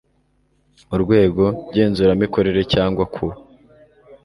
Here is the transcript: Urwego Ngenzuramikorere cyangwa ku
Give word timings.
Urwego 0.95 1.43
Ngenzuramikorere 1.67 2.61
cyangwa 2.73 3.03
ku 3.13 3.25